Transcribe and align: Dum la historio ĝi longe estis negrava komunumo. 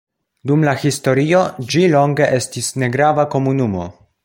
Dum 0.51 0.63
la 0.67 0.71
historio 0.83 1.41
ĝi 1.75 1.85
longe 1.97 2.31
estis 2.39 2.71
negrava 2.85 3.27
komunumo. 3.37 3.87